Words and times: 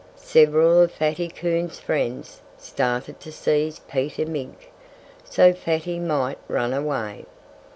Several 0.15 0.81
of 0.81 0.91
Fatty 0.91 1.27
Coon's 1.27 1.79
friends 1.79 2.41
started 2.57 3.19
to 3.19 3.31
seize 3.31 3.77
Peter 3.87 4.25
Mink, 4.25 4.71
so 5.23 5.53
Fatty 5.53 5.99
might 5.99 6.39
run 6.47 6.73
away. 6.73 7.25